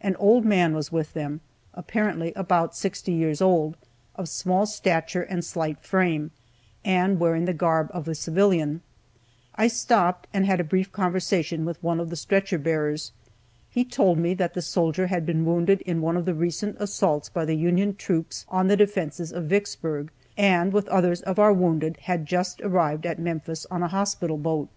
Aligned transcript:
An 0.00 0.14
old 0.20 0.44
man 0.44 0.72
was 0.72 0.92
with 0.92 1.14
them, 1.14 1.40
apparently 1.74 2.32
about 2.36 2.76
sixty 2.76 3.10
years 3.10 3.42
old, 3.42 3.76
of 4.14 4.28
small 4.28 4.66
stature 4.66 5.24
and 5.24 5.44
slight 5.44 5.80
frame, 5.80 6.30
and 6.84 7.18
wearing 7.18 7.44
the 7.44 7.52
garb 7.52 7.90
of 7.92 8.06
a 8.06 8.14
civilian. 8.14 8.82
I 9.56 9.66
stopped, 9.66 10.28
and 10.32 10.46
had 10.46 10.60
a 10.60 10.62
brief 10.62 10.92
conversation 10.92 11.64
with 11.64 11.82
one 11.82 11.98
of 11.98 12.08
the 12.08 12.14
stretcher 12.14 12.56
bearers. 12.56 13.10
He 13.68 13.84
told 13.84 14.16
me 14.16 14.32
that 14.34 14.54
the 14.54 14.62
soldier 14.62 15.08
had 15.08 15.26
been 15.26 15.44
wounded 15.44 15.80
in 15.80 16.00
one 16.00 16.16
of 16.16 16.24
the 16.24 16.34
recent 16.34 16.76
assaults 16.78 17.28
by 17.28 17.44
the 17.44 17.56
Union 17.56 17.96
troops 17.96 18.46
on 18.48 18.68
the 18.68 18.76
defenses 18.76 19.32
of 19.32 19.46
Vicksburg, 19.46 20.12
and, 20.38 20.72
with 20.72 20.86
others 20.86 21.20
of 21.22 21.40
our 21.40 21.52
wounded, 21.52 21.96
had 22.02 22.26
just 22.26 22.60
arrived 22.60 23.06
at 23.06 23.18
Memphis 23.18 23.66
on 23.72 23.82
a 23.82 23.88
hospital 23.88 24.38
boat. 24.38 24.68